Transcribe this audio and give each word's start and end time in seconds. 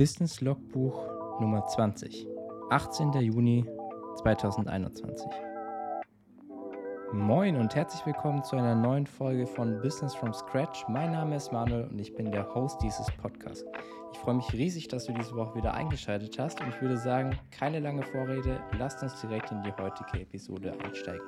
Business 0.00 0.40
Logbuch 0.40 1.06
Nummer 1.42 1.66
20, 1.66 2.26
18. 2.70 3.12
Juni 3.20 3.66
2021. 4.22 5.26
Moin 7.12 7.56
und 7.56 7.74
herzlich 7.74 8.06
willkommen 8.06 8.42
zu 8.42 8.56
einer 8.56 8.74
neuen 8.74 9.06
Folge 9.06 9.46
von 9.46 9.78
Business 9.82 10.14
from 10.14 10.32
Scratch. 10.32 10.86
Mein 10.88 11.12
Name 11.12 11.36
ist 11.36 11.52
Manuel 11.52 11.86
und 11.88 11.98
ich 11.98 12.14
bin 12.14 12.32
der 12.32 12.48
Host 12.54 12.80
dieses 12.82 13.08
Podcasts. 13.18 13.66
Ich 14.14 14.18
freue 14.20 14.36
mich 14.36 14.50
riesig, 14.54 14.88
dass 14.88 15.04
du 15.04 15.12
diese 15.12 15.36
Woche 15.36 15.56
wieder 15.56 15.74
eingeschaltet 15.74 16.38
hast 16.38 16.62
und 16.62 16.70
ich 16.70 16.80
würde 16.80 16.96
sagen, 16.96 17.38
keine 17.50 17.78
lange 17.78 18.02
Vorrede, 18.02 18.58
lasst 18.78 19.02
uns 19.02 19.20
direkt 19.20 19.52
in 19.52 19.62
die 19.64 19.72
heutige 19.74 20.22
Episode 20.22 20.72
einsteigen. 20.82 21.26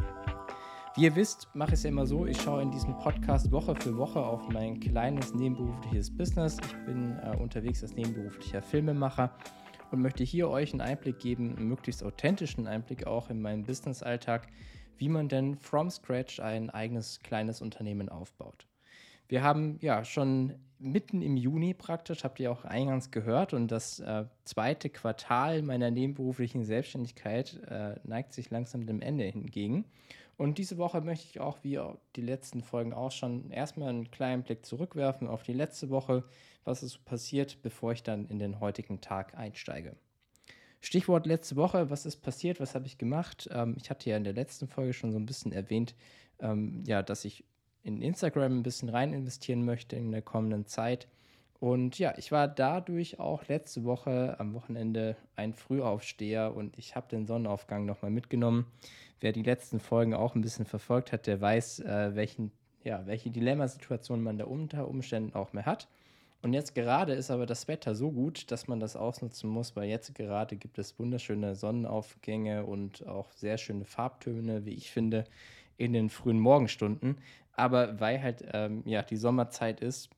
Wie 0.95 1.05
ihr 1.05 1.17
wisst, 1.17 1.49
mache 1.55 1.71
ich 1.71 1.75
es 1.75 1.83
ja 1.85 1.89
immer 1.89 2.05
so, 2.05 2.27
ich 2.27 2.39
schaue 2.43 2.61
in 2.61 2.71
diesem 2.71 2.99
Podcast 2.99 3.51
Woche 3.51 3.75
für 3.75 3.97
Woche 3.97 4.21
auf 4.21 4.47
mein 4.51 4.79
kleines 4.79 5.33
nebenberufliches 5.33 6.15
Business. 6.15 6.59
Ich 6.63 6.85
bin 6.85 7.19
äh, 7.19 7.35
unterwegs 7.39 7.83
als 7.83 7.95
nebenberuflicher 7.95 8.61
Filmemacher 8.61 9.35
und 9.91 10.03
möchte 10.03 10.23
hier 10.23 10.51
euch 10.51 10.73
einen 10.73 10.83
Einblick 10.83 11.19
geben, 11.19 11.57
einen 11.57 11.69
möglichst 11.69 12.05
authentischen 12.05 12.67
Einblick 12.67 13.07
auch 13.07 13.31
in 13.31 13.41
meinen 13.41 13.65
Business-Alltag, 13.65 14.49
wie 14.99 15.09
man 15.09 15.31
denn 15.31 15.57
from 15.57 15.89
scratch 15.89 16.41
ein 16.41 16.69
eigenes 16.69 17.21
kleines 17.21 17.63
Unternehmen 17.63 18.11
aufbaut. 18.11 18.67
Wir 19.29 19.43
haben 19.43 19.79
ja 19.81 20.05
schon 20.05 20.57
mitten 20.79 21.23
im 21.23 21.39
Juni 21.39 21.73
praktisch, 21.73 22.23
habt 22.23 22.39
ihr 22.39 22.53
auch 22.53 22.67
eingangs 22.67 23.11
gehört, 23.11 23.55
und 23.55 23.69
das 23.69 23.99
äh, 24.01 24.27
zweite 24.45 24.91
Quartal 24.91 25.63
meiner 25.63 25.91
nebenberuflichen 25.91 26.65
Selbstständigkeit 26.65 27.59
äh, 27.67 27.95
neigt 28.05 28.35
sich 28.35 28.51
langsam 28.51 28.85
dem 28.85 29.01
Ende 29.01 29.25
hingegen. 29.25 29.87
Und 30.37 30.59
diese 30.59 30.79
Woche 30.79 31.01
möchte 31.01 31.27
ich 31.29 31.41
auch, 31.41 31.59
wie 31.63 31.79
die 32.17 32.23
letzten 32.23 32.63
Folgen 32.63 32.93
auch 32.93 33.13
schon, 33.13 33.51
erstmal 33.51 33.91
einen 33.91 34.11
kleinen 34.11 34.43
Blick 34.43 34.65
zurückwerfen 34.65 35.29
auf 35.29 35.43
die 35.43 35.53
letzte 35.53 35.91
Woche, 35.91 36.25
was 36.65 36.83
ist 36.83 37.05
passiert, 37.05 37.63
bevor 37.63 37.93
ich 37.93 38.03
dann 38.03 38.29
in 38.29 38.39
den 38.39 38.61
heutigen 38.61 39.01
Tag 39.01 39.37
einsteige. 39.37 39.97
Stichwort 40.81 41.27
letzte 41.27 41.55
Woche, 41.57 41.91
was 41.91 42.07
ist 42.07 42.23
passiert, 42.23 42.59
was 42.59 42.75
habe 42.75 42.87
ich 42.87 42.99
gemacht? 42.99 43.49
Ähm, 43.53 43.77
ich 43.79 43.89
hatte 43.89 44.11
ja 44.11 44.17
in 44.17 44.25
der 44.25 44.33
letzten 44.33 44.67
Folge 44.67 44.93
schon 44.93 45.13
so 45.13 45.19
ein 45.19 45.27
bisschen 45.27 45.53
erwähnt, 45.53 45.95
ähm, 46.41 46.83
ja, 46.85 47.03
dass 47.03 47.25
ich 47.25 47.45
in 47.85 48.03
Instagram 48.03 48.59
ein 48.59 48.63
bisschen 48.63 48.89
rein 48.89 49.13
investieren 49.13 49.65
möchte 49.65 49.97
in 49.97 50.11
der 50.11 50.23
kommenden 50.23 50.67
Zeit. 50.67 51.09
Und 51.61 52.01
ja, 52.01 52.15
ich 52.17 52.33
war 52.33 52.49
dadurch 52.49 53.21
auch 53.21 53.47
letzte 53.47 53.85
Woche 53.85 54.35
am 54.41 54.55
Wochenende 54.55 55.17
ein 55.37 55.55
Frühaufsteher 55.55 56.57
und 56.57 56.77
ich 56.77 56.97
habe 56.97 57.07
den 57.09 57.27
Sonnenaufgang 57.27 57.87
nochmal 57.87 58.11
mitgenommen. 58.11 58.67
Wer 59.23 59.33
die 59.33 59.45
letzten 59.45 59.79
Folgen 59.79 60.15
auch 60.15 60.35
ein 60.35 60.41
bisschen 60.43 60.67
verfolgt 60.67 61.13
hat, 61.13 61.29
der 61.29 61.41
weiß, 61.41 61.79
äh, 61.81 62.17
welchen, 62.17 62.51
ja, 62.83 63.07
welche 63.07 63.31
Dilemmasituation 63.31 64.21
man 64.21 64.37
da 64.37 64.47
unter 64.47 64.89
Umständen 64.89 65.35
auch 65.35 65.53
mehr 65.53 65.65
hat. 65.65 65.87
Und 66.43 66.55
jetzt 66.55 66.75
gerade 66.75 67.13
ist 67.13 67.31
aber 67.31 67.47
das 67.47 67.69
Wetter 67.69 67.95
so 67.95 68.11
gut, 68.11 68.51
dass 68.51 68.67
man 68.67 68.81
das 68.81 68.97
ausnutzen 68.97 69.49
muss, 69.49 69.77
weil 69.77 69.89
jetzt 69.89 70.13
gerade 70.17 70.57
gibt 70.57 70.77
es 70.77 70.99
wunderschöne 70.99 71.55
Sonnenaufgänge 71.55 72.67
und 72.67 73.07
auch 73.07 73.31
sehr 73.31 73.59
schöne 73.59 73.85
Farbtöne, 73.85 74.67
wie 74.67 74.75
ich 74.75 74.91
finde, 74.91 75.23
in 75.77 75.93
den 75.93 76.11
frühen 76.11 76.41
Morgenstunden. 76.41 77.19
Aber 77.53 78.01
weil 78.01 78.21
halt 78.21 78.45
ähm, 78.53 78.83
ja 78.87 79.03
die 79.03 79.17
Sommerzeit 79.17 79.81
ist, 79.81 80.11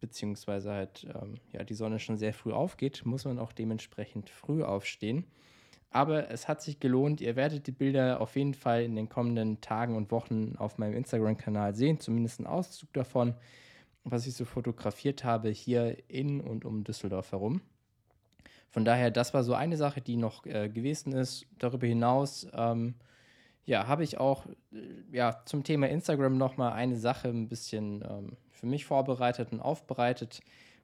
beziehungsweise 0.00 0.72
halt 0.72 1.06
ähm, 1.14 1.34
ja, 1.52 1.62
die 1.62 1.74
Sonne 1.74 1.98
schon 1.98 2.16
sehr 2.16 2.32
früh 2.32 2.52
aufgeht, 2.52 3.04
muss 3.04 3.26
man 3.26 3.38
auch 3.38 3.52
dementsprechend 3.52 4.30
früh 4.30 4.62
aufstehen. 4.62 5.26
Aber 5.90 6.30
es 6.30 6.48
hat 6.48 6.62
sich 6.62 6.80
gelohnt. 6.80 7.20
Ihr 7.20 7.36
werdet 7.36 7.66
die 7.66 7.72
Bilder 7.72 8.20
auf 8.20 8.36
jeden 8.36 8.54
Fall 8.54 8.82
in 8.82 8.96
den 8.96 9.08
kommenden 9.08 9.60
Tagen 9.60 9.96
und 9.96 10.10
Wochen 10.10 10.54
auf 10.58 10.78
meinem 10.78 10.94
Instagram-Kanal 10.94 11.74
sehen, 11.74 12.00
zumindest 12.00 12.40
einen 12.40 12.46
Auszug 12.46 12.92
davon, 12.92 13.34
was 14.04 14.26
ich 14.26 14.34
so 14.34 14.44
fotografiert 14.44 15.24
habe 15.24 15.48
hier 15.48 15.96
in 16.08 16.40
und 16.40 16.64
um 16.64 16.84
Düsseldorf 16.84 17.32
herum. 17.32 17.60
Von 18.70 18.84
daher, 18.84 19.10
das 19.10 19.32
war 19.32 19.42
so 19.42 19.54
eine 19.54 19.76
Sache, 19.76 20.00
die 20.00 20.16
noch 20.16 20.44
äh, 20.44 20.68
gewesen 20.68 21.12
ist. 21.12 21.46
Darüber 21.58 21.86
hinaus 21.86 22.46
ähm, 22.52 22.94
ja, 23.64 23.86
habe 23.88 24.04
ich 24.04 24.18
auch 24.18 24.46
äh, 24.72 24.78
ja, 25.12 25.42
zum 25.44 25.64
Thema 25.64 25.88
Instagram 25.88 26.36
nochmal 26.38 26.72
eine 26.72 26.96
Sache 26.96 27.28
ein 27.28 27.48
bisschen 27.48 28.04
ähm, 28.08 28.36
für 28.50 28.66
mich 28.66 28.84
vorbereitet 28.84 29.52
und 29.52 29.60
aufbereitet. 29.60 30.40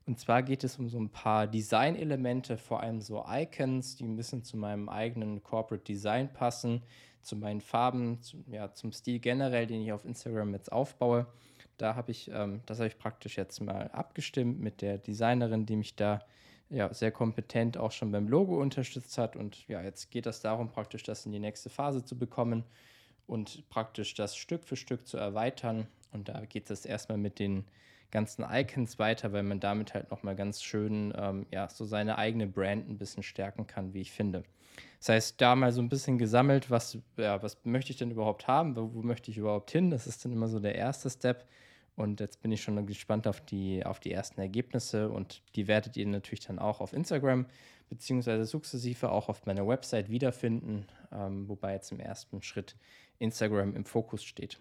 Und 0.07 0.19
zwar 0.19 0.43
geht 0.43 0.65
es 0.65 0.79
um 0.79 0.89
so 0.89 0.99
ein 0.99 1.11
paar 1.11 1.47
Design-Elemente, 1.47 2.57
vor 2.57 2.81
allem 2.83 3.01
so 3.01 3.25
Icons, 3.29 3.97
die 3.97 4.05
bisschen 4.05 4.43
zu 4.43 4.57
meinem 4.57 4.89
eigenen 4.89 5.43
Corporate 5.43 5.85
Design 5.85 6.33
passen, 6.33 6.83
zu 7.23 7.37
meinen 7.37 7.61
Farben, 7.61 8.21
zu, 8.21 8.45
ja, 8.49 8.73
zum 8.73 8.93
Stil 8.93 9.21
generell, 9.21 9.67
den 9.67 9.83
ich 9.83 9.93
auf 9.93 10.05
Instagram 10.05 10.55
jetzt 10.55 10.73
aufbaue. 10.73 11.27
Da 11.79 11.95
habe 11.95 12.11
ich, 12.11 12.31
ähm, 12.33 12.63
das 12.67 12.79
habe 12.79 12.89
ich 12.89 12.99
praktisch 12.99 13.37
jetzt 13.37 13.61
mal 13.61 13.89
abgestimmt 13.93 14.61
mit 14.61 14.83
der 14.83 14.99
Designerin, 14.99 15.67
die 15.67 15.77
mich 15.77 15.95
da 15.95 16.21
ja, 16.69 16.93
sehr 16.93 17.13
kompetent 17.13 17.77
auch 17.77 17.93
schon 17.93 18.11
beim 18.11 18.29
Logo 18.29 18.61
unterstützt 18.61 19.19
hat. 19.19 19.37
Und 19.37 19.69
ja, 19.69 19.83
jetzt 19.83 20.11
geht 20.11 20.27
es 20.27 20.41
darum, 20.41 20.71
praktisch 20.71 21.03
das 21.05 21.27
in 21.27 21.33
die 21.33 21.39
nächste 21.39 21.71
Phase 21.71 22.05
zu 22.05 22.19
bekommen 22.19 22.65
und 23.27 23.69
praktisch 23.69 24.15
das 24.15 24.37
Stück 24.37 24.65
für 24.65 24.77
Stück 24.77 25.07
zu 25.07 25.17
erweitern. 25.17 25.87
Und 26.13 26.29
da 26.29 26.45
geht 26.45 26.71
es 26.71 26.85
erstmal 26.85 27.19
mit 27.19 27.39
den 27.39 27.65
ganzen 28.13 28.45
Icons 28.49 29.01
weiter, 29.01 29.33
weil 29.33 29.43
man 29.43 29.59
damit 29.59 29.95
halt 29.95 30.11
nochmal 30.11 30.37
ganz 30.37 30.63
schön 30.63 31.13
ähm, 31.17 31.47
ja, 31.51 31.69
so 31.69 31.85
seine 31.85 32.19
eigene 32.19 32.47
Brand 32.47 32.89
ein 32.89 32.99
bisschen 32.99 33.25
stärken 33.25 33.67
kann, 33.67 33.95
wie 33.95 34.03
ich 34.03 34.13
finde. 34.13 34.45
Das 35.01 35.09
heißt, 35.09 35.41
da 35.41 35.57
mal 35.57 35.73
so 35.73 35.83
ein 35.83 35.89
bisschen 35.89 36.19
gesammelt, 36.19 36.71
was, 36.71 36.99
ja, 37.17 37.43
was 37.43 37.59
möchte 37.65 37.91
ich 37.91 37.99
denn 37.99 38.13
überhaupt 38.13 38.47
haben, 38.47 38.77
wo, 38.77 38.95
wo 38.95 39.03
möchte 39.03 39.31
ich 39.31 39.39
überhaupt 39.39 39.73
hin? 39.73 39.91
Das 39.91 40.07
ist 40.07 40.25
dann 40.25 40.33
immer 40.33 40.47
so 40.47 40.61
der 40.61 40.77
erste 40.77 41.11
Step. 41.11 41.49
Und 41.97 42.21
jetzt 42.21 42.41
bin 42.41 42.53
ich 42.53 42.63
schon 42.63 42.87
gespannt 42.87 43.27
auf 43.27 43.41
die, 43.41 43.85
auf 43.85 44.01
die 44.01 44.13
ersten 44.13 44.41
Ergebnisse 44.41 45.11
und 45.11 45.43
die 45.57 45.67
werdet 45.67 45.97
ihr 45.97 46.07
natürlich 46.07 46.47
dann 46.47 46.59
auch 46.59 46.81
auf 46.81 46.93
Instagram 46.93 47.47
beziehungsweise 47.91 48.47
sukzessive 48.47 49.11
auch 49.11 49.29
auf 49.29 49.45
meiner 49.45 49.67
Website 49.67 50.09
wiederfinden, 50.09 50.87
ähm, 51.13 51.47
wobei 51.49 51.75
jetzt 51.75 51.93
im 51.93 52.01
ersten 52.01 52.41
Schritt 52.41 52.77
Instagram 53.19 53.77
im 53.77 53.85
Fokus 53.85 54.25
steht. 54.25 54.59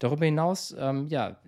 Darüber 0.00 0.24
hinaus, 0.24 0.74
ähm, 0.76 1.06
ja, 1.06 1.40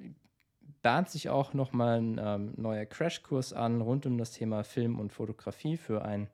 bahnt 0.83 1.11
sich 1.11 1.29
auch 1.29 1.55
nochmal 1.55 2.01
ein 2.01 2.21
ähm, 2.23 2.55
neuer 2.57 2.87
Crashkurs 2.87 3.53
an 3.53 3.81
rund 3.81 4.07
um 4.07 4.19
das 4.19 4.33
Thema 4.33 4.65
Film 4.65 4.99
und 4.99 5.13
Fotografie 5.13 5.77
für 5.77 6.05
einen 6.05 6.29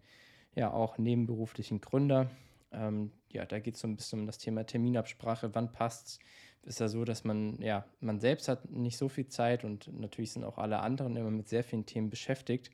ja 0.55 0.72
auch 0.72 0.99
nebenberuflichen 0.99 1.81
Gründer. 1.81 2.31
Ähm, 2.72 3.12
ja, 3.31 3.44
da 3.44 3.59
geht 3.59 3.75
es 3.75 3.81
so 3.81 3.88
ein 3.88 3.97
bisschen 3.97 4.21
um 4.21 4.27
das 4.27 4.38
Thema 4.38 4.65
Terminabsprache, 4.65 5.54
wann 5.54 5.72
passt 5.72 6.06
es, 6.06 6.19
ist 6.66 6.81
ja 6.81 6.88
so, 6.88 7.04
dass 7.04 7.25
man, 7.25 7.60
ja, 7.60 7.84
man 8.00 8.21
selbst 8.21 8.49
hat 8.49 8.71
nicht 8.71 8.97
so 8.97 9.09
viel 9.09 9.28
Zeit 9.28 9.65
und 9.65 9.88
natürlich 10.00 10.33
sind 10.33 10.44
auch 10.44 10.59
alle 10.59 10.81
anderen 10.81 11.16
immer 11.16 11.31
mit 11.31 11.49
sehr 11.49 11.62
vielen 11.62 11.87
Themen 11.87 12.10
beschäftigt, 12.10 12.71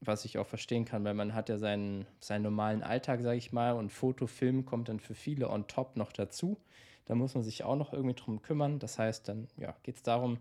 was 0.00 0.24
ich 0.24 0.38
auch 0.38 0.46
verstehen 0.46 0.84
kann, 0.84 1.04
weil 1.04 1.14
man 1.14 1.34
hat 1.34 1.48
ja 1.48 1.58
seinen, 1.58 2.06
seinen 2.20 2.42
normalen 2.42 2.82
Alltag, 2.82 3.20
sage 3.22 3.38
ich 3.38 3.52
mal, 3.52 3.72
und 3.72 3.92
Fotofilm 3.92 4.64
kommt 4.64 4.88
dann 4.88 5.00
für 5.00 5.14
viele 5.14 5.50
on 5.50 5.66
top 5.66 5.96
noch 5.96 6.12
dazu. 6.12 6.58
Da 7.06 7.14
muss 7.14 7.34
man 7.34 7.44
sich 7.44 7.62
auch 7.62 7.76
noch 7.76 7.92
irgendwie 7.92 8.14
drum 8.14 8.42
kümmern. 8.42 8.78
Das 8.78 8.98
heißt, 8.98 9.28
dann 9.28 9.48
ja, 9.58 9.74
geht 9.82 9.96
es 9.96 10.02
darum, 10.02 10.38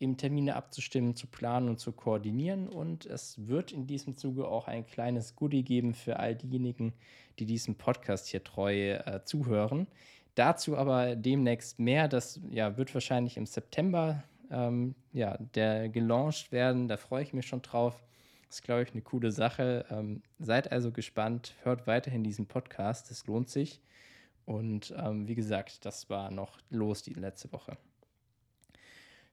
eben 0.00 0.16
Termine 0.16 0.56
abzustimmen, 0.56 1.16
zu 1.16 1.26
planen 1.26 1.68
und 1.68 1.80
zu 1.80 1.92
koordinieren. 1.92 2.68
Und 2.68 3.06
es 3.06 3.46
wird 3.46 3.72
in 3.72 3.86
diesem 3.86 4.16
Zuge 4.16 4.48
auch 4.48 4.68
ein 4.68 4.86
kleines 4.86 5.36
Goodie 5.36 5.64
geben 5.64 5.94
für 5.94 6.18
all 6.18 6.34
diejenigen, 6.34 6.92
die 7.38 7.46
diesem 7.46 7.74
Podcast 7.74 8.28
hier 8.28 8.44
treu 8.44 8.92
äh, 8.92 9.20
zuhören. 9.24 9.86
Dazu 10.34 10.76
aber 10.76 11.16
demnächst 11.16 11.78
mehr. 11.78 12.06
Das 12.08 12.40
ja, 12.50 12.76
wird 12.76 12.94
wahrscheinlich 12.94 13.36
im 13.36 13.46
September 13.46 14.22
ähm, 14.50 14.94
ja, 15.12 15.36
der 15.54 15.88
gelauncht 15.88 16.52
werden. 16.52 16.88
Da 16.88 16.96
freue 16.96 17.22
ich 17.22 17.32
mich 17.32 17.46
schon 17.46 17.62
drauf. 17.62 18.02
Das 18.46 18.56
ist, 18.56 18.62
glaube 18.62 18.82
ich, 18.82 18.92
eine 18.92 19.02
coole 19.02 19.30
Sache. 19.30 19.84
Ähm, 19.90 20.22
seid 20.38 20.72
also 20.72 20.90
gespannt. 20.90 21.54
Hört 21.62 21.86
weiterhin 21.86 22.24
diesen 22.24 22.46
Podcast. 22.46 23.10
Es 23.10 23.26
lohnt 23.26 23.50
sich. 23.50 23.80
Und 24.46 24.94
ähm, 24.96 25.28
wie 25.28 25.34
gesagt, 25.34 25.84
das 25.84 26.08
war 26.08 26.30
noch 26.30 26.58
los 26.70 27.02
die 27.02 27.12
letzte 27.14 27.52
Woche. 27.52 27.76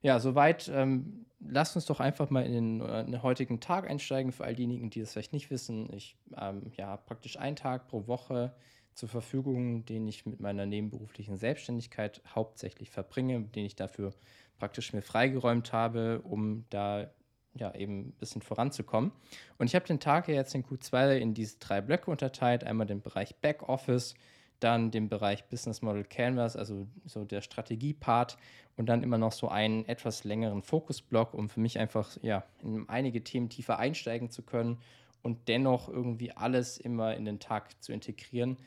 Ja, 0.05 0.19
soweit. 0.19 0.69
Ähm, 0.71 1.25
lasst 1.39 1.75
uns 1.75 1.87
doch 1.87 1.99
einfach 1.99 2.29
mal 2.29 2.45
in 2.45 2.51
den, 2.53 2.81
äh, 2.81 3.01
in 3.01 3.11
den, 3.13 3.23
heutigen 3.23 3.59
Tag 3.59 3.89
einsteigen. 3.89 4.31
Für 4.31 4.43
all 4.43 4.53
diejenigen, 4.53 4.91
die 4.91 4.99
das 4.99 5.13
vielleicht 5.13 5.33
nicht 5.33 5.49
wissen. 5.49 5.91
Ich 5.91 6.15
ähm, 6.39 6.71
ja, 6.77 6.95
praktisch 6.95 7.39
einen 7.39 7.55
Tag 7.55 7.87
pro 7.87 8.05
Woche 8.05 8.53
zur 8.93 9.09
Verfügung, 9.09 9.83
den 9.85 10.07
ich 10.07 10.27
mit 10.27 10.39
meiner 10.39 10.67
nebenberuflichen 10.67 11.37
Selbstständigkeit 11.37 12.21
hauptsächlich 12.27 12.91
verbringe, 12.91 13.45
den 13.45 13.65
ich 13.65 13.75
dafür 13.75 14.13
praktisch 14.59 14.93
mir 14.93 15.01
freigeräumt 15.01 15.73
habe, 15.73 16.21
um 16.21 16.65
da 16.69 17.09
ja 17.55 17.73
eben 17.73 18.09
ein 18.09 18.11
bisschen 18.11 18.43
voranzukommen. 18.43 19.11
Und 19.57 19.65
ich 19.65 19.73
habe 19.73 19.87
den 19.87 19.99
Tag 19.99 20.27
jetzt 20.27 20.53
in 20.53 20.63
Q2 20.63 21.15
in 21.15 21.33
diese 21.33 21.57
drei 21.57 21.81
Blöcke 21.81 22.11
unterteilt. 22.11 22.63
Einmal 22.63 22.85
den 22.85 23.01
Bereich 23.01 23.37
Backoffice, 23.41 24.13
dann 24.59 24.91
den 24.91 25.09
Bereich 25.09 25.45
Business 25.45 25.81
Model 25.81 26.03
Canvas, 26.03 26.55
also 26.55 26.87
so 27.05 27.25
der 27.25 27.41
Strategie-Part 27.41 28.37
und 28.77 28.87
dann 28.87 29.03
immer 29.03 29.17
noch 29.17 29.31
so 29.31 29.49
einen 29.49 29.85
etwas 29.85 30.23
längeren 30.23 30.61
Fokusblock, 30.61 31.33
um 31.33 31.49
für 31.49 31.59
mich 31.59 31.79
einfach 31.79 32.17
ja 32.21 32.43
in 32.63 32.87
einige 32.89 33.23
Themen 33.23 33.49
tiefer 33.49 33.79
einsteigen 33.79 34.29
zu 34.29 34.41
können 34.41 34.79
und 35.21 35.47
dennoch 35.47 35.89
irgendwie 35.89 36.31
alles 36.31 36.77
immer 36.77 37.15
in 37.15 37.25
den 37.25 37.39
Tag 37.39 37.81
zu 37.83 37.93
integrieren. 37.93 38.57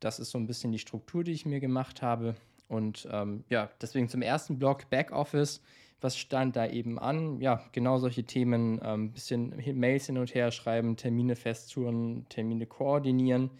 Das 0.00 0.18
ist 0.18 0.30
so 0.30 0.38
ein 0.38 0.46
bisschen 0.46 0.72
die 0.72 0.78
Struktur, 0.78 1.24
die 1.24 1.32
ich 1.32 1.46
mir 1.46 1.60
gemacht 1.60 2.02
habe. 2.02 2.34
Und 2.68 3.08
ähm, 3.10 3.44
ja, 3.48 3.70
deswegen 3.80 4.08
zum 4.08 4.22
ersten 4.22 4.58
Block 4.58 4.90
Backoffice 4.90 5.62
was 6.00 6.16
stand 6.16 6.56
da 6.56 6.66
eben 6.66 6.98
an? 6.98 7.40
Ja, 7.40 7.62
genau 7.72 7.98
solche 7.98 8.24
Themen, 8.24 8.80
ein 8.80 8.94
ähm, 8.94 9.12
bisschen 9.12 9.54
Mails 9.78 10.06
hin 10.06 10.18
und 10.18 10.34
her 10.34 10.50
schreiben, 10.50 10.96
Termine 10.96 11.36
festzurren, 11.36 12.26
Termine 12.28 12.66
koordinieren. 12.66 13.50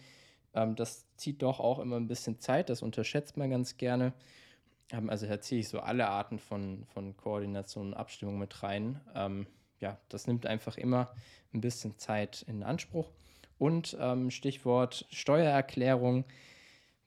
Ähm, 0.57 0.75
das 0.75 1.05
zieht 1.15 1.43
doch 1.43 1.59
auch 1.59 1.79
immer 1.79 1.97
ein 1.97 2.07
bisschen 2.07 2.39
Zeit, 2.39 2.69
das 2.69 2.81
unterschätzt 2.81 3.37
man 3.37 3.51
ganz 3.51 3.77
gerne. 3.77 4.13
Ähm, 4.91 5.09
also 5.09 5.27
da 5.27 5.39
ziehe 5.39 5.61
ich 5.61 5.69
so 5.69 5.79
alle 5.79 6.07
Arten 6.07 6.39
von, 6.39 6.83
von 6.93 7.15
Koordination 7.15 7.87
und 7.87 7.93
Abstimmung 7.93 8.39
mit 8.39 8.63
rein. 8.63 8.99
Ähm, 9.15 9.47
ja, 9.79 9.99
das 10.09 10.25
nimmt 10.25 10.47
einfach 10.47 10.77
immer 10.77 11.13
ein 11.53 11.61
bisschen 11.61 11.97
Zeit 11.99 12.43
in 12.47 12.63
Anspruch. 12.63 13.11
Und 13.59 13.95
ähm, 13.99 14.31
Stichwort 14.31 15.05
Steuererklärung, 15.11 16.25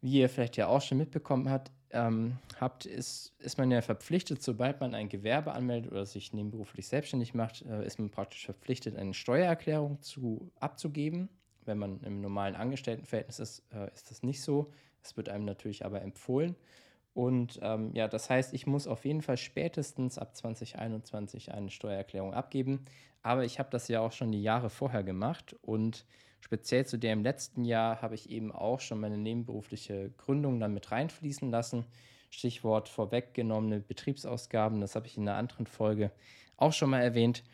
wie 0.01 0.21
ihr 0.21 0.29
vielleicht 0.29 0.57
ja 0.57 0.69
auch 0.69 0.81
schon 0.81 0.99
mitbekommen 0.99 1.51
habt, 1.51 1.73
ähm, 1.93 2.39
habt, 2.61 2.87
ist, 2.87 3.35
ist 3.41 3.59
man 3.59 3.71
ja 3.73 3.83
verpflichtet, 3.83 4.43
sobald 4.43 4.81
man 4.81 4.95
ein 4.95 5.09
Gewerbe 5.09 5.53
anmeldet 5.53 5.91
oder 5.91 6.07
sich 6.07 6.33
nebenberuflich 6.33 6.87
selbstständig 6.87 7.35
macht, 7.35 7.63
äh, 7.63 7.85
ist 7.85 7.99
man 7.99 8.11
praktisch 8.11 8.45
verpflichtet, 8.45 8.97
eine 8.97 9.15
Steuererklärung 9.15 10.01
zu, 10.01 10.53
abzugeben. 10.61 11.29
Wenn 11.71 11.79
man 11.79 12.01
im 12.01 12.21
normalen 12.21 12.57
Angestelltenverhältnis 12.57 13.39
ist, 13.39 13.63
äh, 13.73 13.87
ist 13.95 14.11
das 14.11 14.25
nicht 14.25 14.43
so. 14.43 14.73
Es 15.05 15.17
wird 15.17 15.29
einem 15.29 15.45
natürlich 15.45 15.85
aber 15.85 16.03
empfohlen. 16.03 16.57
Und 17.15 17.61
ähm, 17.63 17.93
ja, 17.95 18.09
das 18.09 18.29
heißt, 18.29 18.53
ich 18.55 18.67
muss 18.67 18.89
auf 18.89 19.05
jeden 19.05 19.23
Fall 19.23 19.37
spätestens 19.37 20.19
ab 20.19 20.37
2021 20.37 21.53
eine 21.53 21.71
Steuererklärung 21.71 22.35
abgeben. 22.35 22.85
Aber 23.23 23.45
ich 23.45 23.61
habe 23.61 23.71
das 23.71 23.87
ja 23.87 24.01
auch 24.01 24.11
schon 24.11 24.33
die 24.33 24.43
Jahre 24.43 24.69
vorher 24.69 25.05
gemacht 25.05 25.55
und 25.63 26.07
speziell 26.41 26.87
zu 26.87 26.99
der 26.99 27.13
im 27.13 27.23
letzten 27.23 27.65
Jahr 27.65 28.03
habe 28.03 28.17
ich 28.17 28.31
eben 28.31 28.51
auch 28.51 28.81
schon 28.81 28.99
meine 28.99 29.19
nebenberufliche 29.19 30.11
Gründung 30.17 30.59
dann 30.59 30.75
mit 30.75 30.91
reinfließen 30.91 31.53
lassen. 31.53 31.85
Stichwort 32.31 32.89
vorweggenommene 32.89 33.79
Betriebsausgaben, 33.79 34.81
das 34.81 34.97
habe 34.97 35.07
ich 35.07 35.17
in 35.17 35.29
einer 35.29 35.39
anderen 35.39 35.67
Folge 35.67 36.11
auch 36.57 36.73
schon 36.73 36.91
mal 36.91 37.03
erwähnt. 37.03 37.45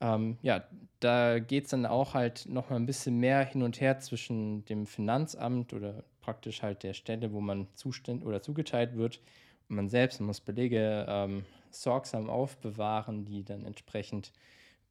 Ähm, 0.00 0.38
ja, 0.42 0.64
da 1.00 1.38
geht 1.38 1.64
es 1.64 1.70
dann 1.70 1.86
auch 1.86 2.14
halt 2.14 2.46
noch 2.48 2.70
mal 2.70 2.76
ein 2.76 2.86
bisschen 2.86 3.18
mehr 3.18 3.44
hin 3.44 3.62
und 3.62 3.80
her 3.80 3.98
zwischen 3.98 4.64
dem 4.66 4.86
Finanzamt 4.86 5.72
oder 5.72 6.04
praktisch 6.20 6.62
halt 6.62 6.82
der 6.82 6.94
Stelle, 6.94 7.32
wo 7.32 7.40
man 7.40 7.68
zuständ 7.74 8.24
oder 8.24 8.42
zugeteilt 8.42 8.96
wird. 8.96 9.20
Und 9.68 9.76
man 9.76 9.88
selbst 9.88 10.20
muss 10.20 10.40
Belege 10.40 11.06
ähm, 11.08 11.44
sorgsam 11.70 12.28
aufbewahren, 12.30 13.24
die 13.24 13.44
dann 13.44 13.64
entsprechend 13.64 14.32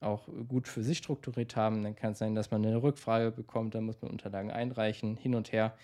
auch 0.01 0.27
gut 0.47 0.67
für 0.67 0.83
sich 0.83 0.97
strukturiert 0.99 1.55
haben. 1.55 1.83
Dann 1.83 1.95
kann 1.95 2.13
es 2.13 2.19
sein, 2.19 2.35
dass 2.35 2.51
man 2.51 2.65
eine 2.65 2.81
Rückfrage 2.81 3.31
bekommt, 3.31 3.75
dann 3.75 3.85
muss 3.85 4.01
man 4.01 4.11
Unterlagen 4.11 4.51
einreichen, 4.51 5.17
hin 5.17 5.35
und 5.35 5.51
her. 5.51 5.75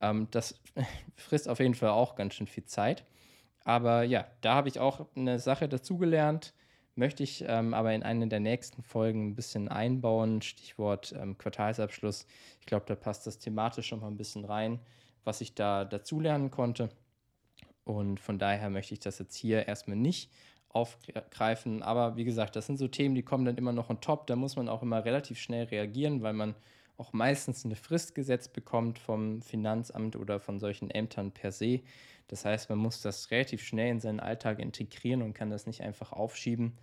Ähm, 0.00 0.28
das 0.30 0.60
frisst 1.16 1.48
auf 1.48 1.60
jeden 1.60 1.74
Fall 1.74 1.90
auch 1.90 2.14
ganz 2.14 2.34
schön 2.34 2.46
viel 2.46 2.64
Zeit. 2.64 3.04
Aber 3.64 4.02
ja, 4.02 4.26
da 4.40 4.54
habe 4.54 4.68
ich 4.68 4.80
auch 4.80 5.06
eine 5.16 5.38
Sache 5.38 5.68
dazugelernt, 5.68 6.52
möchte 6.94 7.22
ich 7.22 7.44
ähm, 7.46 7.74
aber 7.74 7.94
in 7.94 8.02
einer 8.02 8.26
der 8.26 8.40
nächsten 8.40 8.82
Folgen 8.82 9.28
ein 9.28 9.34
bisschen 9.34 9.68
einbauen. 9.68 10.42
Stichwort 10.42 11.14
ähm, 11.18 11.38
Quartalsabschluss. 11.38 12.26
Ich 12.60 12.66
glaube, 12.66 12.84
da 12.86 12.94
passt 12.94 13.26
das 13.26 13.38
thematisch 13.38 13.88
schon 13.88 14.00
mal 14.00 14.08
ein 14.08 14.16
bisschen 14.16 14.44
rein, 14.44 14.80
was 15.24 15.40
ich 15.40 15.54
da 15.54 15.84
dazulernen 15.84 16.50
konnte. 16.50 16.90
Und 17.84 18.20
von 18.20 18.38
daher 18.38 18.70
möchte 18.70 18.94
ich 18.94 19.00
das 19.00 19.18
jetzt 19.18 19.34
hier 19.34 19.66
erstmal 19.66 19.96
nicht 19.96 20.30
aufgreifen. 20.68 21.82
Aber 21.82 22.16
wie 22.16 22.24
gesagt, 22.24 22.56
das 22.56 22.66
sind 22.66 22.78
so 22.78 22.88
Themen, 22.88 23.14
die 23.14 23.22
kommen 23.22 23.44
dann 23.44 23.56
immer 23.56 23.72
noch 23.72 23.90
on 23.90 24.00
top. 24.00 24.26
Da 24.26 24.36
muss 24.36 24.56
man 24.56 24.68
auch 24.68 24.82
immer 24.82 25.04
relativ 25.04 25.38
schnell 25.38 25.64
reagieren, 25.64 26.22
weil 26.22 26.32
man 26.32 26.54
auch 27.02 27.12
meistens 27.12 27.64
eine 27.64 27.74
Frist 27.74 28.14
gesetzt 28.14 28.52
bekommt 28.52 29.00
vom 29.00 29.42
Finanzamt 29.42 30.14
oder 30.14 30.38
von 30.38 30.60
solchen 30.60 30.88
Ämtern 30.88 31.32
per 31.32 31.50
se. 31.50 31.80
Das 32.28 32.44
heißt, 32.44 32.70
man 32.70 32.78
muss 32.78 33.02
das 33.02 33.32
relativ 33.32 33.64
schnell 33.64 33.90
in 33.90 34.00
seinen 34.00 34.20
Alltag 34.20 34.60
integrieren 34.60 35.22
und 35.22 35.34
kann 35.34 35.50
das 35.50 35.66
nicht 35.66 35.82
einfach 35.82 36.12
aufschieben. 36.12 36.78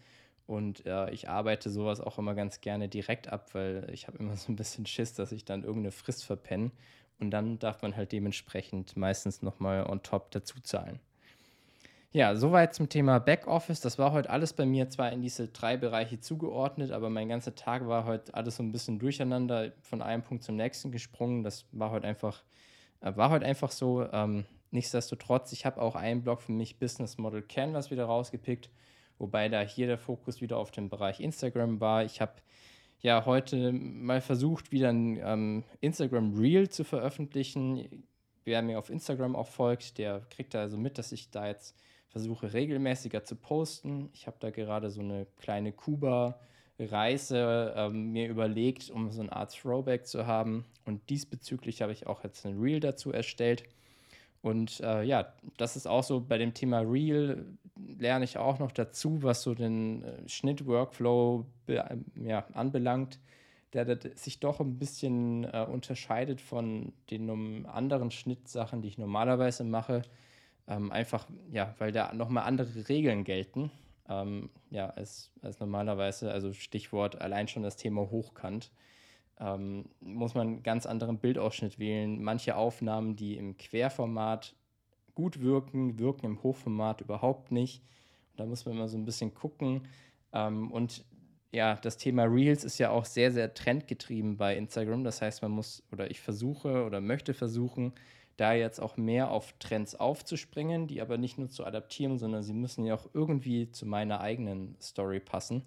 Und 0.45 0.86
äh, 0.86 1.10
ich 1.12 1.30
arbeite 1.30 1.69
sowas 1.69 2.01
auch 2.01 2.18
immer 2.18 2.36
ganz 2.36 2.60
gerne 2.60 2.89
direkt 2.89 3.30
ab, 3.30 3.54
weil 3.54 3.89
ich 3.94 4.07
habe 4.07 4.18
immer 4.18 4.36
so 4.38 4.51
ein 4.51 4.57
bisschen 4.57 4.86
Schiss, 4.86 5.13
dass 5.13 5.31
ich 5.31 5.45
dann 5.45 5.63
irgendeine 5.63 5.92
Frist 5.92 6.25
verpenne. 6.25 6.71
Und 7.19 7.31
dann 7.31 7.57
darf 7.57 7.81
man 7.81 7.95
halt 7.95 8.12
dementsprechend 8.12 8.98
meistens 8.98 9.42
nochmal 9.42 9.86
on 9.86 10.04
top 10.04 10.31
dazu 10.31 10.60
zahlen. 10.60 11.00
Ja, 12.11 12.35
soweit 12.35 12.73
zum 12.73 12.89
Thema 12.89 13.19
Backoffice. 13.19 13.81
Das 13.81 14.00
war 14.00 14.11
heute 14.13 14.31
alles 14.31 14.53
bei 14.53 14.65
mir 14.65 14.89
zwar 14.89 15.11
in 15.11 15.21
diese 15.21 15.47
drei 15.50 15.77
Bereiche 15.77 16.19
zugeordnet, 16.19 16.89
aber 16.91 17.11
mein 17.11 17.29
ganzer 17.29 17.53
Tag 17.53 17.88
war 17.88 18.06
heute 18.06 18.33
alles 18.33 18.56
so 18.56 18.63
ein 18.63 18.71
bisschen 18.71 18.97
durcheinander, 18.97 19.73
von 19.83 20.01
einem 20.01 20.23
Punkt 20.23 20.44
zum 20.44 20.56
nächsten 20.56 20.91
gesprungen. 20.91 21.44
Das 21.44 21.67
war 21.71 21.91
heute 21.91 22.07
einfach, 22.07 22.44
äh, 23.01 23.15
war 23.15 23.29
heute 23.29 23.45
einfach 23.45 23.69
so. 23.69 24.11
Ähm, 24.11 24.45
nichtsdestotrotz, 24.71 25.51
ich 25.51 25.67
habe 25.67 25.79
auch 25.79 25.95
einen 25.95 26.23
Blog 26.23 26.41
für 26.41 26.51
mich 26.51 26.79
Business 26.79 27.19
Model 27.19 27.44
Canvas 27.44 27.91
wieder 27.91 28.06
rausgepickt, 28.06 28.71
wobei 29.19 29.47
da 29.47 29.61
hier 29.61 29.85
der 29.85 30.00
Fokus 30.00 30.41
wieder 30.41 30.57
auf 30.57 30.71
dem 30.71 30.89
Bereich 30.89 31.19
Instagram 31.19 31.79
war. 31.79 32.06
Ich 32.06 32.21
habe 32.21 32.33
ja 33.01 33.27
heute 33.27 33.71
mal 33.71 34.21
versucht, 34.21 34.71
wieder 34.71 34.89
ein 34.89 35.19
ähm, 35.23 35.63
Instagram 35.79 36.33
Reel 36.39 36.69
zu 36.69 36.83
veröffentlichen. 36.83 38.03
Wer 38.45 38.63
mir 38.63 38.79
auf 38.79 38.89
Instagram 38.89 39.35
auch 39.35 39.47
folgt, 39.47 40.00
der 40.00 40.21
kriegt 40.31 40.56
da 40.56 40.61
also 40.61 40.75
mit, 40.75 40.97
dass 40.97 41.11
ich 41.11 41.29
da 41.29 41.45
jetzt 41.45 41.75
versuche 42.09 42.53
regelmäßiger 42.53 43.23
zu 43.23 43.35
posten. 43.35 44.09
Ich 44.13 44.27
habe 44.27 44.38
da 44.39 44.50
gerade 44.50 44.89
so 44.89 45.01
eine 45.01 45.27
kleine 45.38 45.71
Kuba-Reise 45.71 47.73
ähm, 47.75 48.11
mir 48.11 48.27
überlegt, 48.27 48.89
um 48.89 49.11
so 49.11 49.21
eine 49.21 49.31
Art 49.31 49.56
Throwback 49.56 50.06
zu 50.06 50.27
haben. 50.27 50.65
Und 50.85 51.09
diesbezüglich 51.09 51.81
habe 51.81 51.94
ich 51.94 52.07
auch 52.07 52.23
jetzt 52.23 52.45
ein 52.45 52.59
Reel 52.59 52.79
dazu 52.79 53.11
erstellt. 53.11 53.63
Und 54.41 54.79
äh, 54.79 55.03
ja, 55.03 55.33
das 55.57 55.75
ist 55.75 55.88
auch 55.88 56.03
so 56.03 56.21
bei 56.21 56.38
dem 56.38 56.53
Thema 56.53 56.79
Reel 56.79 57.45
lerne 57.97 58.25
ich 58.25 58.38
auch 58.38 58.59
noch 58.59 58.71
dazu, 58.71 59.21
was 59.21 59.41
so 59.41 59.53
den 59.53 60.03
äh, 60.03 60.27
Schnitt-Workflow 60.27 61.45
ja, 62.15 62.45
anbelangt, 62.53 63.19
der, 63.73 63.85
der, 63.85 64.15
sich 64.15 64.39
doch 64.39 64.59
ein 64.59 64.79
bisschen 64.79 65.44
äh, 65.44 65.65
unterscheidet 65.69 66.41
von 66.41 66.94
den 67.11 67.29
um, 67.29 67.65
anderen 67.65 68.11
Schnittsachen, 68.11 68.81
die 68.81 68.88
ich 68.88 68.97
normalerweise 68.97 69.63
mache. 69.63 70.03
Ähm, 70.69 70.92
einfach, 70.92 71.27
ja, 71.51 71.74
weil 71.80 71.92
da 71.92 72.13
nochmal 72.13 72.44
andere 72.45 72.88
Regeln 72.88 73.24
gelten, 73.24 73.71
ähm, 74.07 74.51
ja, 74.69 74.92
als, 74.92 75.31
als 75.42 75.60
normalerweise. 75.60 76.31
Also 76.31 76.54
Stichwort 76.54 77.19
allein 77.19 77.48
schon 77.48 77.63
das 77.63 77.75
Thema 77.75 78.01
Hochkant. 78.12 78.71
Ähm, 79.39 79.86
muss 80.00 80.36
man 80.36 80.48
einen 80.48 80.63
ganz 80.63 80.86
anderen 80.86 81.18
Bildausschnitt 81.18 81.80
wählen. 81.80 82.21
Manche 82.21 82.56
Aufnahmen, 82.56 83.16
die 83.16 83.36
im 83.36 83.57
Querformat 83.57 84.56
gut 85.16 85.42
wirken, 85.42 85.98
wirken 85.98 86.27
im 86.27 86.44
Hochformat 86.44 87.01
überhaupt 87.01 87.51
nicht. 87.51 87.81
Da 88.38 88.45
muss 88.45 88.66
man 88.66 88.75
immer 88.75 88.88
so 88.88 88.98
ein 88.98 89.06
bisschen 89.06 89.33
gucken. 89.33 89.88
Ähm, 90.33 90.71
und 90.71 91.04
ja, 91.51 91.75
das 91.75 91.98
Thema 91.98 92.25
Reels 92.25 92.63
ist 92.63 92.77
ja 92.77 92.92
auch 92.92 93.06
sehr, 93.06 93.31
sehr 93.31 93.56
trendgetrieben 93.56 94.38
bei 94.38 94.56
Instagram. 94.56 95.04
Das 95.04 95.21
heißt, 95.21 95.42
man 95.42 95.51
muss 95.51 95.83
oder 95.92 96.12
ich 96.12 96.19
versuche 96.19 96.85
oder 96.85 97.02
möchte 97.02 97.33
versuchen, 97.33 97.94
da 98.40 98.54
jetzt 98.54 98.80
auch 98.80 98.98
mehr 98.98 99.31
auf 99.31 99.54
Trends 99.60 99.96
aufzuspringen, 99.96 100.88
die 100.88 101.02
aber 101.02 101.18
nicht 101.18 101.38
nur 101.38 101.50
zu 101.50 101.66
adaptieren, 101.66 102.18
sondern 102.18 102.44
sie 102.44 102.54
müssen 102.54 102.86
ja 102.86 102.96
auch 102.96 103.10
irgendwie 103.14 103.72
zu 103.72 103.86
meiner 103.86 104.22
eigenen 104.22 104.76
Story 104.81 105.19
passen. 105.19 105.64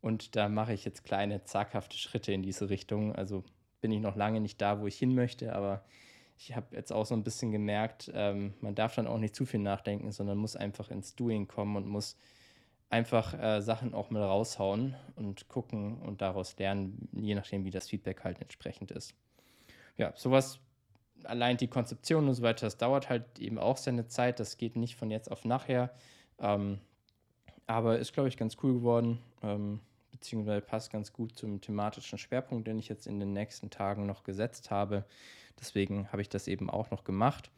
Und 0.00 0.36
da 0.36 0.48
mache 0.48 0.72
ich 0.72 0.84
jetzt 0.84 1.04
kleine, 1.04 1.44
zaghafte 1.44 1.98
Schritte 1.98 2.32
in 2.32 2.42
diese 2.42 2.70
Richtung. 2.70 3.14
Also 3.14 3.44
bin 3.80 3.92
ich 3.92 4.00
noch 4.00 4.16
lange 4.16 4.40
nicht 4.40 4.60
da, 4.60 4.80
wo 4.80 4.86
ich 4.86 4.98
hin 4.98 5.14
möchte, 5.14 5.54
aber 5.54 5.84
ich 6.38 6.56
habe 6.56 6.74
jetzt 6.74 6.90
auch 6.92 7.04
so 7.04 7.14
ein 7.14 7.22
bisschen 7.22 7.52
gemerkt, 7.52 8.10
ähm, 8.14 8.54
man 8.60 8.74
darf 8.74 8.94
dann 8.94 9.06
auch 9.06 9.18
nicht 9.18 9.36
zu 9.36 9.44
viel 9.44 9.60
nachdenken, 9.60 10.10
sondern 10.10 10.38
muss 10.38 10.56
einfach 10.56 10.90
ins 10.90 11.14
Doing 11.14 11.48
kommen 11.48 11.76
und 11.76 11.86
muss 11.86 12.16
einfach 12.88 13.38
äh, 13.38 13.60
Sachen 13.60 13.92
auch 13.92 14.10
mal 14.10 14.22
raushauen 14.22 14.96
und 15.16 15.48
gucken 15.48 15.98
und 16.00 16.22
daraus 16.22 16.56
lernen, 16.58 17.08
je 17.12 17.34
nachdem, 17.34 17.64
wie 17.64 17.70
das 17.70 17.88
Feedback 17.88 18.24
halt 18.24 18.40
entsprechend 18.40 18.90
ist. 18.90 19.14
Ja, 19.98 20.12
sowas 20.16 20.60
allein 21.24 21.56
die 21.56 21.68
Konzeption 21.68 22.28
und 22.28 22.34
so 22.34 22.42
weiter, 22.42 22.66
das 22.66 22.76
dauert 22.76 23.08
halt 23.08 23.38
eben 23.38 23.58
auch 23.58 23.76
seine 23.76 24.06
Zeit. 24.06 24.40
Das 24.40 24.56
geht 24.56 24.76
nicht 24.76 24.96
von 24.96 25.10
jetzt 25.10 25.30
auf 25.30 25.44
nachher. 25.44 25.90
Ähm, 26.38 26.78
aber 27.66 27.98
ist, 27.98 28.12
glaube 28.12 28.28
ich, 28.28 28.36
ganz 28.36 28.56
cool 28.62 28.74
geworden. 28.74 29.18
Ähm, 29.42 29.80
beziehungsweise 30.10 30.60
passt 30.60 30.90
ganz 30.90 31.12
gut 31.12 31.36
zum 31.36 31.60
thematischen 31.60 32.18
Schwerpunkt, 32.18 32.66
den 32.66 32.78
ich 32.78 32.88
jetzt 32.88 33.06
in 33.06 33.20
den 33.20 33.32
nächsten 33.32 33.70
Tagen 33.70 34.06
noch 34.06 34.22
gesetzt 34.22 34.70
habe. 34.70 35.04
Deswegen 35.58 36.10
habe 36.12 36.22
ich 36.22 36.28
das 36.28 36.48
eben 36.48 36.68
auch 36.68 36.90
noch 36.90 37.04
gemacht. 37.04 37.50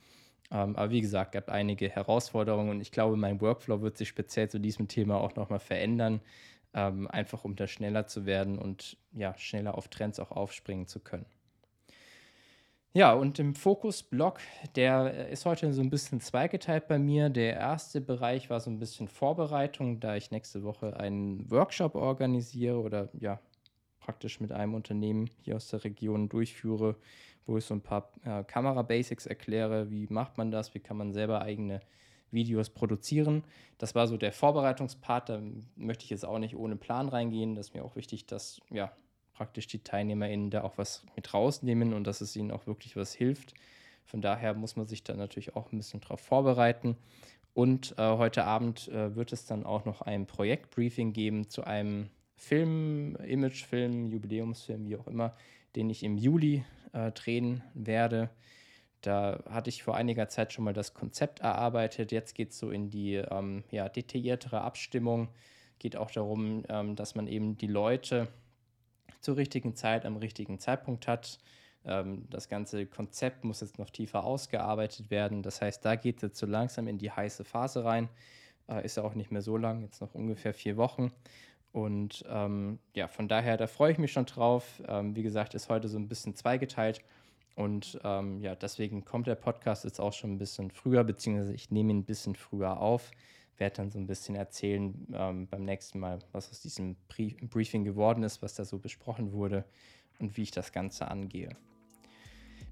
Ähm, 0.51 0.77
aber 0.77 0.91
wie 0.91 1.01
gesagt, 1.01 1.33
gab 1.33 1.49
einige 1.49 1.89
Herausforderungen 1.89 2.71
und 2.71 2.81
ich 2.81 2.93
glaube, 2.93 3.17
mein 3.17 3.41
Workflow 3.41 3.81
wird 3.81 3.97
sich 3.97 4.09
speziell 4.09 4.49
zu 4.49 4.61
diesem 4.61 4.87
Thema 4.87 5.21
auch 5.21 5.35
nochmal 5.35 5.61
verändern, 5.61 6.21
ähm, 6.75 7.09
einfach 7.09 7.45
um 7.45 7.57
da 7.57 7.67
schneller 7.67 8.07
zu 8.07 8.27
werden 8.27 8.59
und 8.59 8.97
ja, 9.13 9.37
schneller 9.39 9.77
auf 9.77 9.89
Trends 9.89 10.21
auch 10.21 10.31
aufspringen 10.31 10.87
zu 10.87 11.01
können. 11.01 11.27
Ja, 12.95 13.15
und 13.15 13.39
im 13.39 13.55
Fokus-Block, 13.55 14.39
der 14.77 15.29
ist 15.29 15.47
heute 15.47 15.73
so 15.73 15.81
ein 15.81 15.89
bisschen 15.89 16.21
zweigeteilt 16.21 16.89
bei 16.89 16.99
mir. 16.99 17.31
Der 17.31 17.55
erste 17.55 18.03
Bereich 18.03 18.51
war 18.51 18.61
so 18.61 18.69
ein 18.71 18.79
bisschen 18.79 19.09
Vorbereitung, 19.09 19.99
da 19.99 20.15
ich 20.17 20.31
nächste 20.31 20.63
Woche 20.63 20.95
einen 20.99 21.51
Workshop 21.51 21.95
organisiere 21.95 22.79
oder 22.79 23.09
ja, 23.19 23.41
praktisch 23.99 24.41
mit 24.41 24.53
einem 24.53 24.75
Unternehmen 24.75 25.31
hier 25.41 25.57
aus 25.57 25.69
der 25.69 25.85
Region 25.85 26.29
durchführe, 26.29 26.97
wo 27.47 27.57
ich 27.57 27.65
so 27.65 27.73
ein 27.73 27.81
paar 27.81 28.13
äh, 28.25 28.45
Kamera-Basics 28.45 29.25
erkläre. 29.25 29.91
Wie 29.91 30.07
macht 30.11 30.37
man 30.37 30.51
das? 30.51 30.75
Wie 30.75 30.81
kann 30.81 30.99
man 30.99 31.15
selber 31.15 31.41
eigene 31.41 31.81
Videos 32.33 32.71
produzieren. 32.71 33.45
Das 33.79 33.95
war 33.95 34.07
so 34.07 34.17
der 34.17 34.33
Vorbereitungspart. 34.33 35.29
Da 35.29 35.41
möchte 35.77 36.05
ich 36.05 36.11
jetzt 36.11 36.25
auch 36.25 36.39
nicht 36.39 36.57
ohne 36.57 36.77
Plan 36.77 37.09
reingehen. 37.09 37.55
Das 37.55 37.69
ist 37.69 37.75
mir 37.75 37.85
auch 37.85 37.95
wichtig, 37.95 38.27
dass 38.27 38.61
ja 38.71 38.91
praktisch 39.33 39.67
die 39.67 39.81
TeilnehmerInnen 39.81 40.51
da 40.51 40.63
auch 40.63 40.79
was 40.79 41.05
mit 41.17 41.33
rausnehmen 41.33 41.93
und 41.93 42.07
dass 42.07 42.21
es 42.21 42.37
ihnen 42.37 42.51
auch 42.51 42.67
wirklich 42.67 42.97
was 42.97 43.13
hilft. 43.13 43.55
Von 44.05 44.21
daher 44.21 44.55
muss 44.55 44.77
man 44.77 44.87
sich 44.87 45.05
da 45.05 45.15
natürlich 45.15 45.57
auch 45.57 45.73
ein 45.73 45.79
bisschen 45.79 46.01
drauf 46.01 46.21
vorbereiten. 46.21 46.97
Und 47.55 47.95
äh, 47.99 48.17
heute 48.17 48.45
Abend 48.45 48.89
äh, 48.89 49.15
wird 49.15 49.33
es 49.33 49.47
dann 49.47 49.65
auch 49.65 49.85
noch 49.85 50.01
ein 50.03 50.27
Projektbriefing 50.27 51.13
geben 51.13 51.49
zu 51.49 51.65
einem 51.65 52.09
Film, 52.35 53.17
Imagefilm, 53.17 54.07
Jubiläumsfilm, 54.07 54.87
wie 54.87 54.97
auch 54.97 55.07
immer, 55.07 55.37
den 55.77 55.91
ich 55.91 56.03
im 56.03 56.17
Juli 56.17 56.65
äh, 56.93 57.13
drehen 57.13 57.63
werde. 57.75 58.31
Da 59.03 59.43
hatte 59.49 59.69
ich 59.69 59.83
vor 59.83 59.97
einiger 59.97 60.29
Zeit 60.29 60.53
schon 60.53 60.65
mal 60.65 60.73
das 60.73 60.95
Konzept 60.95 61.41
erarbeitet. 61.41 62.13
Jetzt 62.13 62.35
geht 62.35 62.51
es 62.51 62.59
so 62.59 62.71
in 62.71 62.89
die 62.89 63.15
ähm, 63.15 63.65
ja, 63.71 63.89
detailliertere 63.89 64.61
Abstimmung. 64.61 65.29
Geht 65.79 65.97
auch 65.97 66.11
darum, 66.11 66.65
ähm, 66.69 66.97
dass 66.97 67.15
man 67.15 67.27
eben 67.27 67.59
die 67.59 67.67
Leute 67.67 68.29
zur 69.23 69.37
richtigen 69.37 69.75
Zeit 69.75 70.05
am 70.05 70.17
richtigen 70.17 70.59
Zeitpunkt 70.59 71.09
hat. 71.09 71.39
Ähm, 71.85 72.27
das 72.29 72.49
ganze 72.49 72.87
Konzept 72.87 73.45
muss 73.45 73.61
jetzt 73.61 73.79
noch 73.79 73.91
tiefer 73.91 74.25
ausgearbeitet 74.25 75.11
werden. 75.11 75.43
Das 75.43 75.63
heißt, 75.63 75.85
da 75.85 75.97
geht 75.97 76.17
es 76.17 76.23
jetzt 76.23 76.39
so 76.39 76.47
langsam 76.47 76.87
in 76.89 76.99
die 76.99 77.11
heiße 77.11 77.45
Phase 77.45 77.85
rein. 77.85 78.09
Äh, 78.69 78.85
ist 78.85 78.97
ja 78.97 79.03
auch 79.03 79.15
nicht 79.15 79.31
mehr 79.31 79.43
so 79.43 79.57
lang, 79.57 79.83
jetzt 79.83 80.01
noch 80.01 80.15
ungefähr 80.15 80.55
vier 80.55 80.77
Wochen. 80.77 81.13
Und 81.73 82.25
ähm, 82.29 82.79
ja, 82.95 83.09
von 83.09 83.29
daher, 83.29 83.57
da 83.57 83.67
freue 83.67 83.93
ich 83.93 83.99
mich 83.99 84.13
schon 84.13 84.27
drauf. 84.27 84.83
Ähm, 84.87 85.17
wie 85.17 85.23
gesagt, 85.23 85.55
ist 85.55 85.71
heute 85.71 85.89
so 85.89 85.99
ein 85.99 86.09
bisschen 86.09 86.37
zweigeteilt. 86.37 87.01
Und 87.55 87.99
ähm, 88.05 88.41
ja, 88.41 88.55
deswegen 88.55 89.05
kommt 89.05 89.27
der 89.27 89.35
Podcast 89.35 89.85
jetzt 89.85 90.01
auch 90.01 90.13
schon 90.13 90.33
ein 90.33 90.39
bisschen 90.39 90.71
früher, 90.71 91.05
beziehungsweise 91.05 91.55
ich 91.55 91.71
nehme 91.71 91.93
ihn 91.93 91.99
ein 91.99 92.05
bisschen 92.05 92.35
früher 92.35 92.79
auf. 92.79 93.11
Werde 93.59 93.77
dann 93.77 93.91
so 93.91 93.99
ein 93.99 94.07
bisschen 94.07 94.35
erzählen 94.35 95.07
ähm, 95.13 95.47
beim 95.47 95.65
nächsten 95.65 95.99
Mal, 95.99 96.19
was 96.33 96.51
aus 96.51 96.61
diesem 96.61 96.97
Briefing 97.09 97.85
geworden 97.85 98.23
ist, 98.23 98.43
was 98.43 98.55
da 98.55 98.65
so 98.65 98.79
besprochen 98.79 99.33
wurde 99.33 99.65
und 100.19 100.37
wie 100.37 100.43
ich 100.43 100.51
das 100.51 100.73
Ganze 100.73 101.09
angehe. 101.09 101.57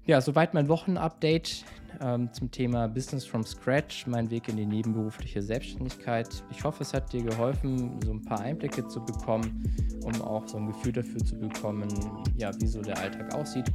Ja, 0.07 0.19
soweit 0.19 0.55
mein 0.55 0.67
Wochenupdate 0.67 1.63
ähm, 2.01 2.33
zum 2.33 2.49
Thema 2.49 2.87
Business 2.87 3.23
from 3.23 3.45
Scratch, 3.45 4.07
mein 4.07 4.31
Weg 4.31 4.49
in 4.49 4.57
die 4.57 4.65
nebenberufliche 4.65 5.43
Selbstständigkeit. 5.43 6.43
Ich 6.49 6.63
hoffe, 6.63 6.81
es 6.81 6.93
hat 6.95 7.13
dir 7.13 7.21
geholfen, 7.21 7.99
so 8.03 8.11
ein 8.11 8.25
paar 8.25 8.39
Einblicke 8.39 8.87
zu 8.87 9.05
bekommen, 9.05 9.63
um 10.03 10.19
auch 10.23 10.47
so 10.47 10.57
ein 10.57 10.65
Gefühl 10.65 10.93
dafür 10.93 11.23
zu 11.23 11.37
bekommen, 11.37 11.87
ja, 12.35 12.51
wie 12.59 12.65
so 12.65 12.81
der 12.81 12.97
Alltag 12.97 13.31
aussieht. 13.35 13.71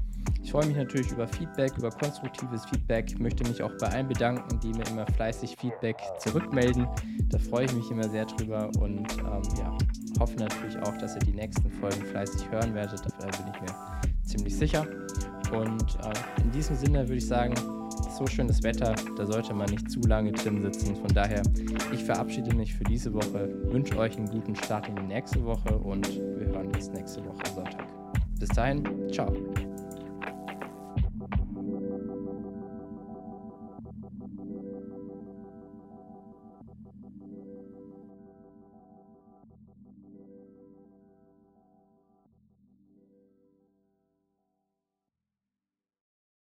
Ich 0.46 0.52
freue 0.52 0.66
mich 0.66 0.76
natürlich 0.76 1.10
über 1.10 1.26
Feedback, 1.26 1.76
über 1.76 1.90
konstruktives 1.90 2.64
Feedback. 2.66 3.06
Ich 3.08 3.18
möchte 3.18 3.42
mich 3.48 3.60
auch 3.60 3.72
bei 3.80 3.88
allen 3.88 4.06
bedanken, 4.06 4.60
die 4.60 4.68
mir 4.68 4.86
immer 4.86 5.04
fleißig 5.04 5.56
Feedback 5.58 5.96
zurückmelden. 6.20 6.86
Da 7.30 7.38
freue 7.38 7.64
ich 7.64 7.72
mich 7.72 7.90
immer 7.90 8.08
sehr 8.08 8.26
drüber 8.26 8.70
und 8.78 9.12
ähm, 9.18 9.42
ja, 9.58 9.76
hoffe 10.20 10.36
natürlich 10.36 10.78
auch, 10.78 10.96
dass 10.98 11.16
ihr 11.16 11.22
die 11.22 11.32
nächsten 11.32 11.68
Folgen 11.68 12.00
fleißig 12.00 12.48
hören 12.48 12.72
werdet. 12.74 13.00
Dafür 13.04 13.44
bin 13.44 13.54
ich 13.54 13.60
mir 13.60 13.76
ziemlich 14.22 14.56
sicher. 14.56 14.86
Und 15.52 15.98
äh, 16.04 16.42
in 16.42 16.52
diesem 16.52 16.76
Sinne 16.76 17.00
würde 17.00 17.16
ich 17.16 17.26
sagen, 17.26 17.54
so 18.16 18.24
schönes 18.28 18.62
Wetter, 18.62 18.94
da 19.16 19.26
sollte 19.26 19.52
man 19.52 19.68
nicht 19.68 19.90
zu 19.90 19.98
lange 20.02 20.30
drin 20.30 20.62
sitzen. 20.62 20.94
Von 20.94 21.08
daher, 21.08 21.42
ich 21.92 22.04
verabschiede 22.04 22.54
mich 22.54 22.72
für 22.72 22.84
diese 22.84 23.12
Woche, 23.12 23.52
wünsche 23.64 23.98
euch 23.98 24.16
einen 24.16 24.30
guten 24.30 24.54
Start 24.54 24.88
in 24.88 24.94
die 24.94 25.06
nächste 25.06 25.44
Woche 25.44 25.76
und 25.76 26.08
wir 26.38 26.46
hören 26.46 26.68
uns 26.68 26.88
nächste 26.90 27.24
Woche 27.26 27.42
Sonntag. 27.52 27.84
Bis 28.38 28.50
dahin, 28.50 28.84
ciao. 29.10 29.34